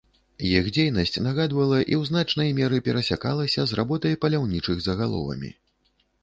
[0.51, 5.55] Іх дзейнасць нагадвала і ў значнай меры перасякалася з работай паляўнічых за галовамі.